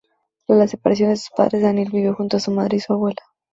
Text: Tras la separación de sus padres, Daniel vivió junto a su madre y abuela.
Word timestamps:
Tras 0.47 0.57
la 0.57 0.67
separación 0.67 1.11
de 1.11 1.17
sus 1.17 1.29
padres, 1.29 1.61
Daniel 1.61 1.91
vivió 1.91 2.15
junto 2.15 2.37
a 2.37 2.39
su 2.39 2.49
madre 2.49 2.77
y 2.77 2.91
abuela. 2.91 3.21